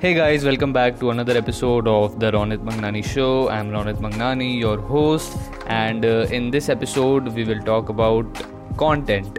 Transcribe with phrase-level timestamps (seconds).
[0.00, 3.48] Hey guys, welcome back to another episode of the Ronit Magnani Show.
[3.48, 5.36] I'm Ronit Magnani, your host,
[5.66, 8.42] and uh, in this episode we will talk about
[8.76, 9.38] content.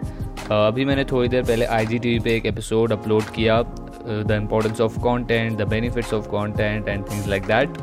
[0.50, 3.62] Uh, अभी मैंने थोड़ी देर पहले आई G T we पे एक episode upload किया
[3.64, 7.78] the importance of content the benefits of content and things like that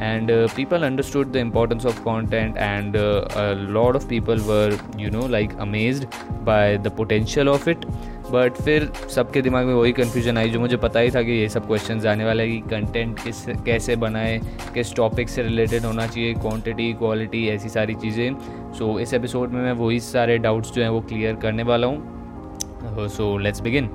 [0.00, 4.78] and uh, people understood the importance of content and uh, a lot of people were
[4.96, 6.06] you know like amazed
[6.44, 7.84] by the potential of it
[8.31, 11.49] but फिर सबके दिमाग में वही confusion आई जो मुझे पता ही था कि ये
[11.49, 14.39] सब क्वेश्चन आने वाले हैं कि कंटेंट किस कैसे बनाए
[14.73, 18.35] किस टॉपिक से रिलेटेड होना चाहिए क्वांटिटी क्वालिटी ऐसी सारी चीज़ें।
[18.73, 21.87] सो so, इस एपिसोड में मैं वही सारे डाउट्स जो हैं वो क्लियर करने वाला
[21.87, 23.89] हूँ। So let's begin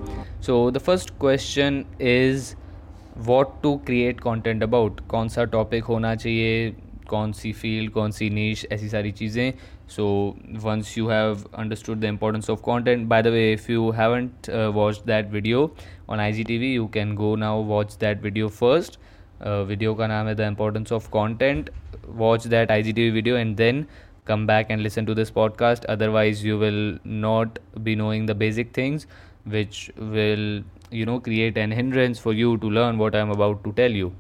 [0.47, 2.55] so the first question is
[3.27, 6.71] what to create content about कौन सा टॉपिक होना चाहिए?
[7.09, 9.53] कौन सी फ़ील्ड कौन सी नीच ऐसी सारी चीज़ें।
[9.91, 14.49] So once you have understood the importance of content by the way if you haven't
[14.49, 15.63] uh, watched that video
[16.09, 18.99] on igtv you can go now watch that video first.
[19.41, 21.71] Uh, video ka naam hai the importance of content.
[22.23, 23.87] Watch that igtv video and then
[24.31, 25.87] come back and listen to this podcast.
[25.89, 29.07] Otherwise you will not be knowing the basic things
[29.57, 33.73] which will you know create an hindrance for you to learn what i'm about to
[33.73, 34.13] tell you.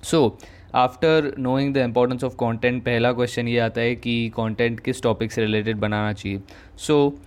[0.00, 0.38] So
[0.74, 5.32] after knowing the importance of content पहला question ये आता है कि content किस topic
[5.32, 6.40] से related बनाना चाहिए।
[6.78, 7.18] So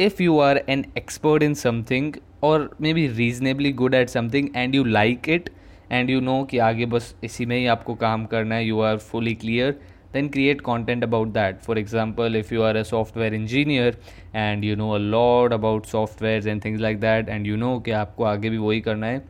[0.00, 4.74] if you are an expert in something और may be reasonably good at something and
[4.74, 5.50] you like it
[5.92, 8.96] and you know कि आगे बस इसी में ही आपको काम करना है you are
[8.96, 9.78] fully clear
[10.14, 11.58] then create content about that.
[11.64, 13.90] For example, if you are a software engineer
[14.34, 17.90] and you know a lot about softwares and things like that and you know कि
[17.90, 19.20] आपको आगे भी वही करना है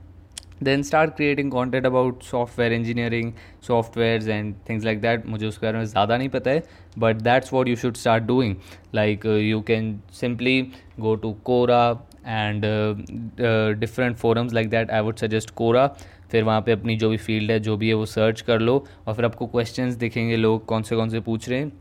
[0.63, 3.33] then start creating content about software engineering
[3.67, 6.63] software and things like that मुझे उसके बारे में ज़्यादा नहीं पता है
[6.99, 8.57] but that's what you should start doing
[8.95, 10.61] like you can simply
[11.01, 11.83] go to Quora
[12.27, 12.65] and
[13.81, 15.87] different forums like that I would suggest Quora
[16.31, 18.85] फिर वहाँ पे अपनी जो भी फ़ील्ड है, जो भी है, वो सर्च कर लो
[19.07, 21.73] और फिर आपको क्वेश्चंस दिखेंगे लोग, कौन से कौन से पूछ रहे हैं।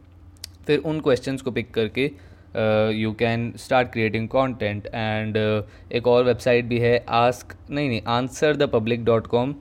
[0.68, 2.10] फिर उन क्वेश्चंस को पिक करके
[2.56, 5.38] you can start creating content and
[5.92, 9.56] एक और वेबसाइट भी है आस्क नहीं नहीं answer the public dot com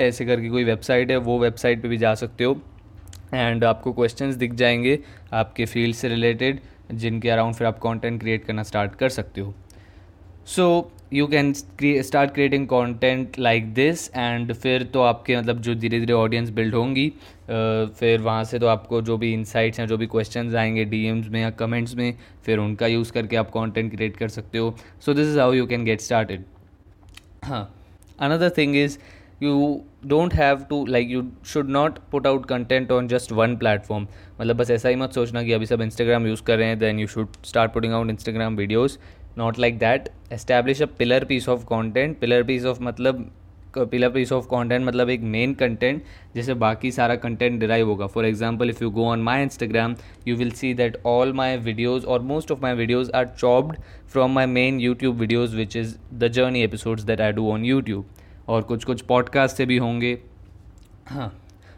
[0.00, 2.60] ऐसे करके कोई वेबसाइट है, वो वेबसाइट पे भी जा सकते हो।
[3.34, 4.98] एंड आपको क्वेश्चंस दिख जाएँगे
[5.32, 6.60] आपके फ़ील्ड से रिलेटेड
[6.92, 9.54] जिनके अराउंड फिर आप कंटेंट क्रिएट करना स्टार्ट कर सकते हो।
[10.46, 16.00] So you can start creating content like this and फिर तो आपके मतलब जो धीरे
[16.00, 17.08] धीरे ऑडियंस बिल्ड होंगी
[17.48, 21.40] फिर वहाँ से तो आपको जो भी इंसाइट्स हैं, जो भी क्वेश्चन आएँगे डी में
[21.40, 22.14] या कमेंट्स में,
[22.44, 25.66] फिर उनका यूज़ करके आप कॉन्टेंट क्रिएट कर सकते हो। So this is how you
[25.66, 26.44] can get started
[27.44, 27.68] हाँ
[28.20, 28.98] another thing is
[29.42, 34.06] you don't have to like you should not put out content on just one platform
[34.40, 36.98] मतलब बस ऐसा ही मत सोचना कि अभी सब इंस्टाग्राम यूज़ कर रहे हैं then
[36.98, 38.98] you should start putting out Instagram videos
[39.38, 43.30] not like that establish a pillar piece of content pillar piece of मतलब
[43.78, 46.02] पिलर पीस ऑफ़ कॉन्टेंट मतलब एक मेन कंटेंट
[46.34, 48.06] जैसे बाकी सारा कंटेंट डिराइव होगा.
[48.06, 49.94] For example if you go on my Instagram
[50.28, 53.76] you will see that all my videos और most of my videos are chopped
[54.12, 58.06] from my main YouTube videos which is the journey episodes that I do on YouTube
[58.48, 60.18] और कुछ कुछ podcast से भी होंगे.
[61.06, 61.32] हाँ.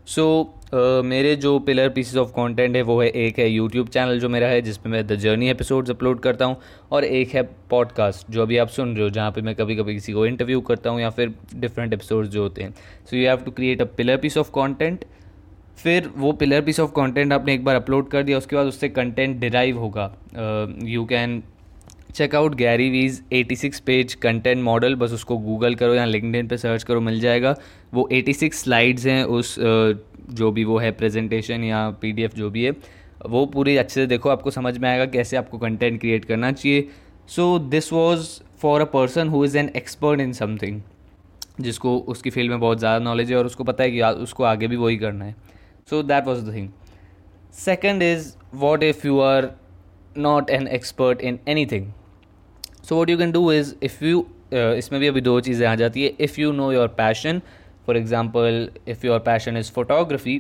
[0.07, 3.89] सो so, uh, मेरे जो पिलर पीसेस ऑफ़ कंटेंट है वो है एक है यूट्यूब
[3.89, 6.57] चैनल जो मेरा है जिसमें मैं द जर्नी एपिसोड्स अपलोड करता हूँ
[6.91, 9.95] और एक है पॉडकास्ट जो अभी आप सुन रहे हो जहाँ पे मैं कभी कभी
[9.95, 12.75] किसी को इंटरव्यू करता हूँ या फिर डिफरेंट एपिसोड्स जो होते हैं।
[13.11, 15.05] So you have to create a pillar piece of content
[15.79, 18.89] फिर वो पिलर पीस ऑफ़ कॉन्टेंट आपने एक बार अपलोड कर दिया उसके बाद उससे
[18.89, 20.15] कंटेंट डिराइव होगा।
[20.83, 21.43] You uh, can
[22.15, 26.83] check out Gary Vee's 86 page content model बस उसको गूगल करो या लिंकडिन पे सर्च
[26.83, 27.55] करो मिल जाएगा।
[27.95, 29.59] वो 86 स्लाइड्स हैं उस
[30.31, 32.71] जो भी वो है प्रेजेंटेशन या पीडीएफ जो भी है,
[33.27, 36.89] वो पूरी अच्छे से देखो, आपको समझ में आएगा कैसे आपको कंटेंट क्रिएट करना चाहिए।
[37.29, 38.29] So this was
[38.61, 40.81] for a person who is an expert in something
[41.61, 44.67] जिसको उसकी फ़ील्ड में बहुत ज़्यादा नॉलेज है और उसको पता है कि उसको आगे
[44.69, 45.35] भी वही करना है।
[45.91, 46.69] So that was the thing
[47.55, 49.51] second is what if you are
[50.19, 51.87] not an expert in any thing
[52.83, 56.03] so what you can do is if you इसमें भी अभी दो चीज़ें आ जाती
[56.03, 57.41] है। If you know your passion
[57.87, 60.37] for example, if your passion is photography,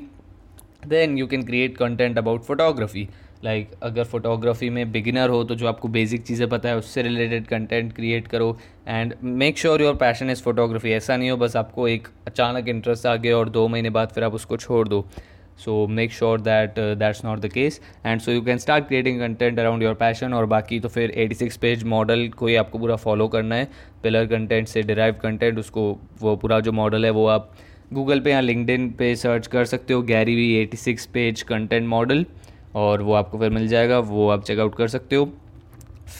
[0.84, 3.08] then you can create content about photography.
[3.44, 7.46] Like अगर photography में बिगिनर हो तो जो आपको बेसिक चीज़ें पता है उससे रिलेटेड
[7.46, 8.56] कंटेंट क्रिएट करो
[8.88, 13.06] and make sure your passion is photography ऐसा नहीं हो बस आपको एक अचानक इंटरेस्ट
[13.06, 15.04] आ गया और दो महीने बाद फिर आप उसको छोड़ दो
[15.64, 19.58] so make sure that that's not the case and so you can start creating content
[19.58, 22.96] around your passion और बाकी तो फिर 86 सिक्स पेज मॉडल को ही आपको पूरा
[22.96, 23.68] फॉलो करना है।
[24.02, 27.50] पिलर कंटेंट से डिराइव कंटेंट उसको वो पूरा जो मॉडल है वो आप
[27.92, 31.86] गूगल पे या लिंकडिन पे सर्च कर सकते हो। Gary Vee eighty six page content
[31.88, 32.24] model
[32.74, 35.32] और वो आपको फिर मिल जाएगा। वो आप चेकआउट कर सकते हो।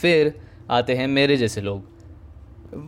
[0.01, 0.33] फिर
[0.71, 1.83] आते हैं मेरे जैसे लोग।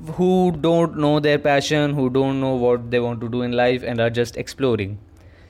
[0.09, 3.83] Who don't know their passion who don't know what they want to do in life
[3.83, 4.97] and are just exploring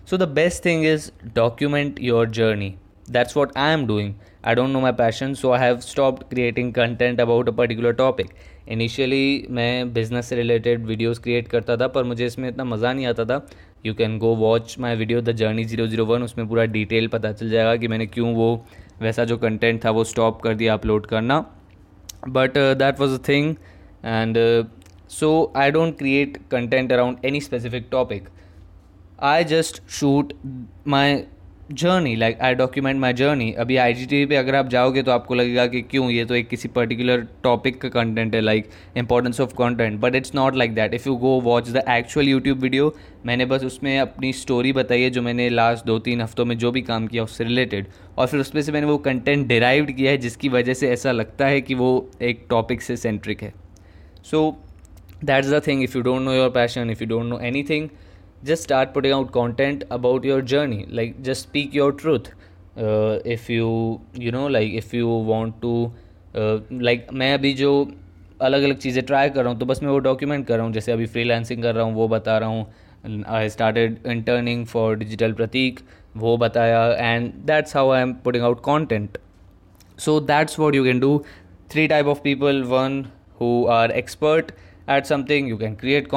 [0.09, 2.73] so the best thing is document your journey
[3.11, 4.13] that's what I am doing
[4.45, 8.29] I don't know my passion so I have stop creating content about a particular topic
[8.69, 13.06] initially मैं business से related videos create करता था, पर मुझे इसमें इतना मज़ा नहीं
[13.07, 13.45] आता था।
[13.85, 17.31] You can go watch my video the journey zero zero one उसमें पूरा डिटेल पता
[17.31, 18.65] चल जाएगा कि मैंने क्यों वो,
[19.01, 21.39] वैसा जो कंटेंट था वो स्टॉप कर दिया अपलोड करना।
[22.29, 23.56] But that was a thing
[24.06, 24.38] and
[25.11, 28.29] so I don't create content around any specific topic
[29.24, 30.33] topic just shoot
[30.88, 31.24] my
[31.71, 35.12] journey like I document my journey अभी आई जी टी पे अगर आप जाओगे तो
[35.12, 39.42] आपको लगेगा कि क्यों ये तो एक किसी पर्टिकुलर टॉपिक का कंटेंट है like importance
[39.42, 42.95] of content but it's not like that if you go watch the actual YouTube video
[43.25, 46.71] मैंने बस उसमें अपनी स्टोरी बताई है जो मैंने लास्ट दो तीन हफ्तों में जो
[46.71, 47.86] भी काम किया उससे रिलेटेड
[48.18, 51.45] और फिर उसमें से मैंने वो कंटेंट डिराइव्ड किया है, जिसकी वजह से ऐसा लगता
[51.45, 53.54] है कि वो एक टॉपिक से सेंट्रिक है.
[54.33, 54.54] So
[55.25, 58.08] the thing if you don't know your passion if you don't know any anything
[58.43, 62.31] just start putting out content about your journey like just speak your truth
[62.76, 65.75] uh, if you you know like if you want to
[66.35, 66.58] uh,
[66.88, 67.73] like मैं अभी जो
[68.43, 70.73] अलग अलग चीज़ें try कर रहा हूँ तो बस मैं वो डॉक्यूमेंट कर रहा हूँ
[70.73, 75.32] जैसे अभी फ्रीलांसिंग कर रहा हूँ वो बता रहा हूँ I started interning for digital
[75.32, 75.81] Prateek
[76.17, 79.19] वो बताया and that's how I am putting out content
[79.99, 81.19] so that's what you can do
[81.73, 83.05] three type of people one
[83.38, 84.52] who are expert
[84.88, 86.08] at something you can create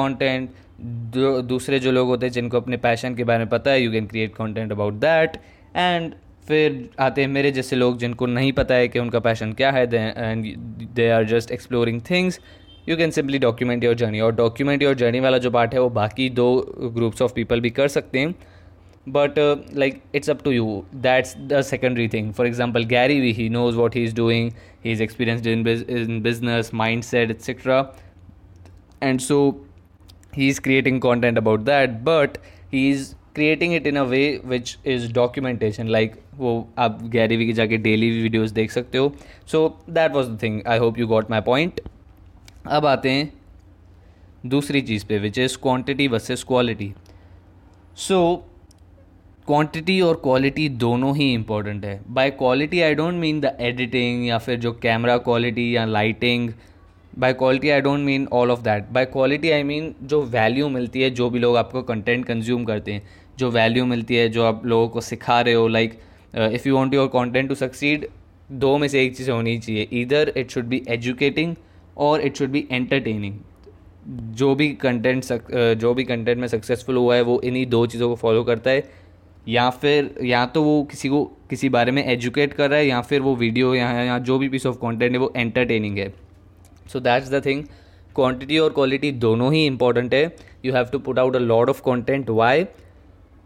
[0.83, 3.91] content दूसरे जो लोग होते हैं जिनको अपने passion के बारे में पता है you
[3.91, 5.37] can create content about that
[5.75, 6.13] and
[6.47, 9.83] फिर आते हैं मेरे जैसे लोग जिनको नहीं पता है कि उनका पैशन क्या है
[10.17, 10.55] and
[10.95, 12.39] they are just exploring things
[12.89, 15.89] you can simply document your journey और डॉक्यूमेंट योर जर्नी वाला जो पार्ट है वो
[15.89, 18.35] बाकी दो ग्रुप्स ऑफ़ पीपल भी कर सकते हैं.
[19.09, 20.85] But uh, like it's up to you.
[21.05, 22.33] That's the secondary thing.
[22.33, 24.53] For example gary vee he knows what he's doing.
[24.83, 27.85] He's experienced in business mindset mindset
[29.03, 29.21] and and
[30.33, 32.37] so he's creating content about that, but
[32.71, 35.87] he's creating it in a way which is documentation.
[35.87, 39.15] Like, वो आप Gary Vee की जाके daily videos देख सकते हो.
[39.47, 41.81] So that was the thing I hope you got my point
[42.67, 43.33] अब आते हैं
[44.45, 46.93] दूसरी चीज़ पे which is quantity versus quality
[47.97, 48.45] so
[49.47, 52.01] quantity और क्वालिटी दोनों ही इंपॉर्टेंट है.
[52.09, 56.49] By quality I don't mean the editing या फिर जो कैमरा क्वालिटी या lighting
[57.19, 61.01] by quality I don't mean all of that by quality I mean जो value मिलती
[61.01, 63.01] है जो भी लोग आपको कंटेंट कंज्यूम करते हैं
[63.37, 65.93] जो वैल्यू मिलती है जो आप लोगों को सिखा रहे हो like
[66.35, 68.07] if you want your content to succeed
[68.51, 71.55] दो में से एक चीज़ होनी चाहिए। इधर इट शुड बी एजुकेटिंग
[71.97, 73.39] और इट शुड बी एंटरटेनिंग
[74.33, 75.39] जो भी कंटेंट uh,
[75.75, 78.83] जो भी कंटेंट में सक्सेसफुल हुआ है वो इन्हीं दो चीज़ों को फॉलो करता है।
[79.47, 83.01] या फिर या तो वो किसी को किसी बारे में एजुकेट कर रहा है या
[83.01, 86.13] फिर वो वीडियो या, या जो भी पीस ऑफ़ कंटेंट है वो एंटरटेनिंग है।
[86.93, 87.63] So that's the thing
[88.15, 90.23] quantity और क्वालिटी दोनों ही इंपॉर्टेंट है.
[90.65, 92.65] You have to put out a lot of content why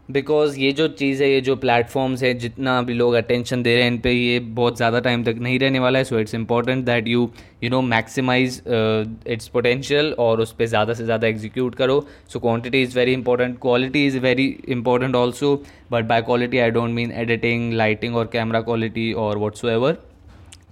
[0.08, 3.82] because ये जो चीज़ है, ये जो प्लेटफॉर्म्स है, जितना भी लोग अटेंशन दे रहे
[3.84, 6.04] हैं इन पे ये बहुत ज़्यादा टाइम तक नहीं रहने वाला है.
[6.04, 7.28] So it's important that you
[7.64, 12.00] you know maximize its potential और उस पर ज़्यादा से ज़्यादा एग्जीक्यूट करो.
[12.28, 15.54] So quantity is very important quality is very important also
[15.92, 19.98] but by quality I don't mean editing lighting और कैमरा क्वालिटी और whatsoever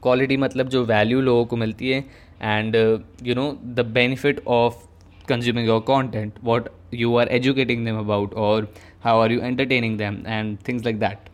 [0.02, 2.04] quality मतलब जो वैल्यू लोगों को मिलती है
[2.42, 4.84] and you know the benefit of
[5.30, 6.66] consuming your content, what
[6.98, 8.68] you are educating them about or
[9.06, 11.24] how are you entertaining them and things like that.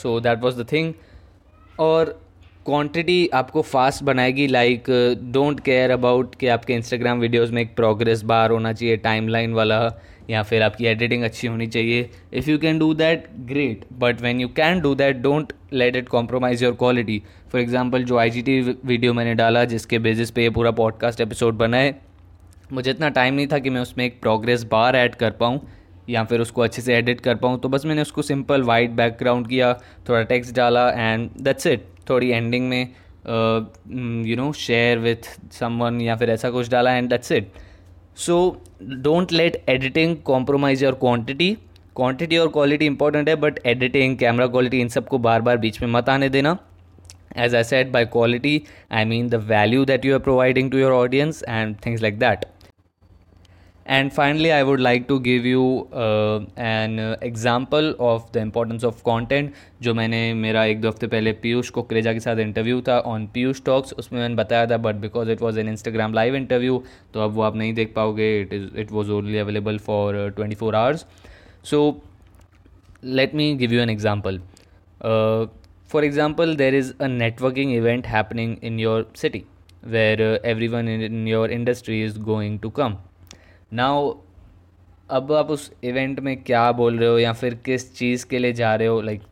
[0.00, 0.92] So that was the thing.
[1.78, 2.12] और
[2.66, 4.90] quantity आपको fast बनाएगी like
[5.32, 9.80] don't care about कि आपके Instagram videos में एक progress bar होना चाहिए timeline वाला,
[10.30, 14.40] या फिर आपकी एडिटिंग अच्छी होनी चाहिए। If you can do that great but when
[14.40, 18.60] you can do that don't let it compromise your quality for example जो आई जी
[18.60, 22.00] वीडियो मैंने डाला, जिसके बेसिस पे ये पूरा पॉडकास्ट एपिसोड बना है,
[22.72, 25.60] मुझे इतना टाइम नहीं था कि मैं उसमें एक प्रोग्रेस बार ऐड कर पाऊँ,
[26.08, 29.48] या फिर उसको अच्छे से एडिट कर पाऊँ। तो बस मैंने उसको सिंपल वाइट बैकग्राउंड
[29.48, 29.72] किया,
[30.08, 32.82] थोड़ा टेक्स्ट डाला एंड दैट्स इट थोड़ी एंडिंग में
[34.26, 37.52] you know share with someone या फिर ऐसा कुछ डाला and that's it
[38.18, 38.36] so
[38.82, 41.56] don't let editing compromise your quantity
[41.96, 45.88] quantity और क्वालिटी इंपॉर्टेंट है बट एडिटिंग कैमरा क्वालिटी इन सबको बार बार बीच में
[45.88, 46.56] मत आने देना।
[47.35, 48.55] as i said by quality
[48.89, 52.45] i mean the value that you are providing to your audience and things like that
[53.85, 58.83] and finally i would like to give you uh, an uh, example of the importance
[58.83, 59.51] of content
[59.81, 63.61] जो मैंने मेरा एक दो हफ्ते पहले पीयूष कोकरेजा के साथ interview था ऑन पीयूष
[63.65, 66.81] टॉक्स उसमें मैंने बताया था but because it was an Instagram live interview
[67.13, 70.55] तो अब वो आप नहीं देख पाओगे it is it was only available for twenty
[70.55, 71.05] four hours
[71.71, 71.81] so
[73.03, 74.39] let me give you an example
[75.92, 79.44] for example there is a networking event happening in your city
[79.82, 82.98] where uh, everyone in, in your industry is going to come.
[83.72, 83.94] Now
[85.10, 88.52] अब आप उस event में क्या बोल रहे हो या फिर किस चीज़ के लिए
[88.52, 89.00] जा रहे हो?
[89.00, 89.22] Like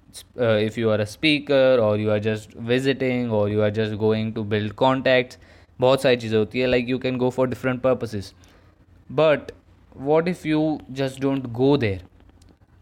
[0.64, 4.32] if you are a speaker or you are just visiting or you are just going
[4.34, 5.38] to build contacts
[5.80, 8.32] बहुत सारी चीज़ें होती है। Like you can go for different purposes
[9.12, 9.52] but
[9.96, 12.02] what if you just don't go there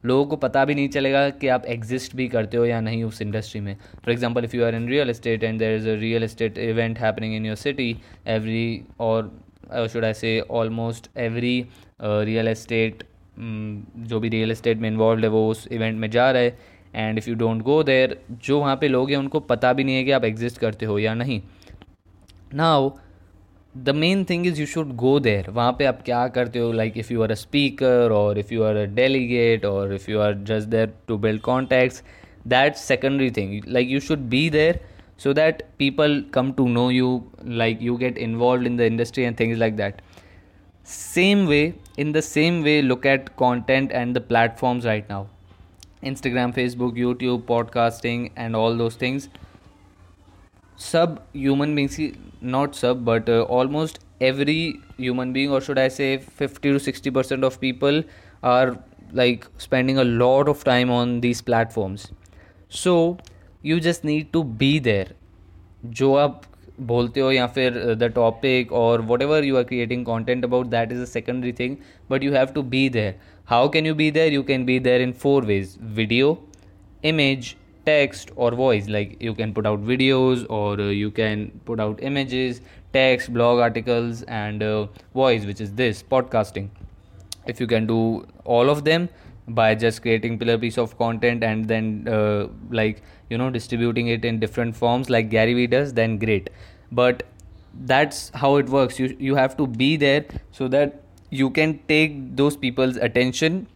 [0.04, 3.22] लोगों को पता भी नहीं चलेगा कि आप एग्जिस्ट भी करते हो या नहीं उस
[3.22, 6.24] इंडस्ट्री में। For example if you are in real estate and there is a real
[6.24, 7.96] estate event happening in your city
[8.28, 9.32] every or
[9.92, 11.64] should I say almost every
[12.02, 13.02] real estate
[13.38, 16.58] जो भी रियल इस्टेट में involve है, वो उस event में जा रहा है।
[16.94, 19.96] And if you don't go there जो वहाँ पे लोग हैं, उनको पता भी नहीं
[19.96, 21.40] है कि आप एग्जिस्ट करते हो या नहीं।
[22.54, 22.90] Now
[23.77, 26.97] the main thing is you should go there वहाँ पे आप क्या करते हो like
[26.97, 30.33] if you are a speaker और if you are a delegate और if you are
[30.47, 32.03] just there to build contacts
[32.47, 34.79] that's secondary thing like you should be there
[35.21, 37.09] so that people come to know you
[37.61, 39.99] like you get involved in the industry and things like that
[40.93, 45.19] same way in the same way look at content and the platforms right now
[46.11, 49.29] instagram facebook youtube podcasting and all those things
[50.87, 51.99] sub human beings
[52.45, 57.11] not sub but uh, almost every human being or should i say 50 to 60
[57.11, 58.03] percent of people
[58.43, 58.77] are
[59.11, 62.11] like spending a lot of time on these platforms
[62.69, 63.17] so
[63.61, 65.09] you just need to be there
[65.99, 66.41] जो आप
[66.89, 71.01] बोलते हो या फिर the topic और whatever you are creating content about that is
[71.01, 71.75] a secondary thing
[72.11, 73.15] but you have to be there
[73.49, 76.37] how can you be there you can be there in four ways video
[77.03, 77.55] image
[77.86, 78.88] text or voice.
[78.88, 82.60] Like you can put out videos or uh, you can put out images
[82.92, 86.68] text blog articles and uh, voice which is this podcasting.
[87.46, 89.08] If you can do all of them
[89.48, 94.24] by just creating pillar piece of content and then uh, like you know distributing it
[94.24, 96.50] in different forms like gary vee does then great.
[96.90, 97.22] But
[97.92, 98.98] that's how it works.
[98.98, 103.66] You you have to be there so that you can take those people's attention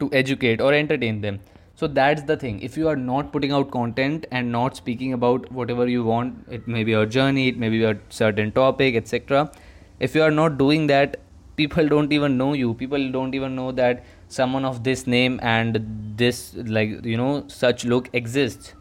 [0.00, 1.40] to educate or entertain them
[1.80, 2.60] so that's the thing.
[2.60, 6.68] If you are not putting out content and not speaking about whatever you want it
[6.68, 9.50] may be your journey it may be a certain topic etc
[9.98, 11.16] if you are not doing that
[11.60, 12.74] people don't even know you.
[12.74, 15.80] People don't even know that someone of this name and
[16.22, 18.74] this like you know such look exists.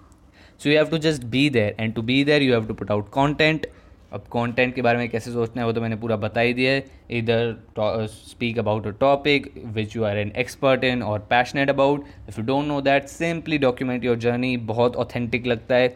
[0.57, 1.73] So you have to just be there.
[1.77, 3.67] And to be there you have to put out content
[4.13, 6.71] अब content के बारे में कैसे सोचना है, वो तो मैंने पूरा बता ही दिया
[6.71, 12.05] है। इधर speak about a topic which you are an expert in or passionate about
[12.29, 15.93] if you don't know that simply document your journey बहुत ऑथेंटिक लगता है।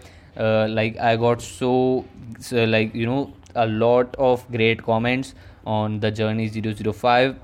[0.69, 1.71] Like I got so
[2.53, 5.33] like you know a lot of great comments
[5.67, 7.35] on the journey zero zero five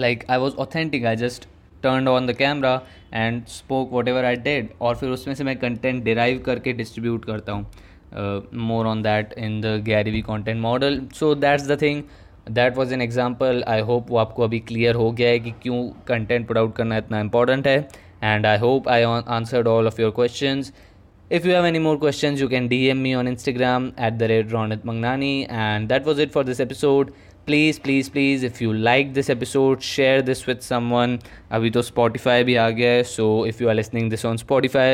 [0.00, 1.48] like I was authentic I just
[1.82, 2.80] turn on the camera
[3.14, 7.52] and spoke whatever I did और फिर उसमें से मैं content derive करके distribute करता
[7.52, 7.66] हूँ।
[8.14, 11.00] Uh, more on that in the Gary Vee content model.
[11.12, 12.04] So that's the thing.
[12.50, 15.78] That was an example I hope वो आपको अभी क्लियर हो गया है कि क्यों
[16.08, 17.76] कंटेंट पुट आउट करना इतना इंपॉर्टेंट है
[18.22, 20.62] and I hope I answered all of your question
[21.30, 24.50] If you have any more questions, you can DM me on Instagram at the red
[24.50, 25.46] Ronit Magnani.
[25.50, 27.14] And that was it for this episode.
[27.46, 31.16] Please, please, please, if you like this episode, share this with someone.
[31.50, 34.86] अभी तो Spotify भी आ गया है, so if you are listening this on Spotify,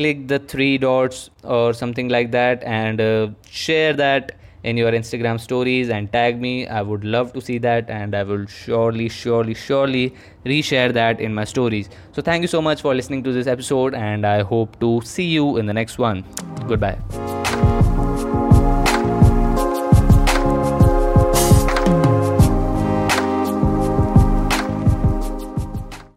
[0.00, 5.40] click the three dots or something like that and uh, share that in your Instagram
[5.40, 6.66] stories and tag me.
[6.66, 10.14] I would love to see that and I will surely, surely, surely
[10.44, 11.88] reshare that in my stories.
[12.12, 15.28] So, thank you so much for listening to this episode and I hope to see
[15.38, 16.24] you in the next one.
[16.66, 17.49] Goodbye.